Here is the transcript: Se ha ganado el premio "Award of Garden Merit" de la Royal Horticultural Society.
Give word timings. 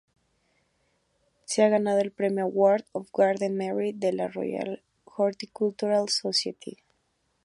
Se 1.45 1.61
ha 1.61 1.69
ganado 1.69 1.99
el 1.99 2.11
premio 2.11 2.45
"Award 2.45 2.85
of 2.91 3.11
Garden 3.15 3.55
Merit" 3.55 3.97
de 3.97 4.13
la 4.13 4.29
Royal 4.29 4.81
Horticultural 5.05 6.09
Society. 6.09 6.77